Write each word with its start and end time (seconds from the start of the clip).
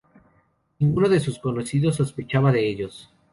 Ninguno 0.79 1.09
de 1.09 1.19
sus 1.19 1.37
conocidos 1.37 1.97
sospechaba 1.97 2.51
de 2.51 2.67
ellos. 2.67 3.13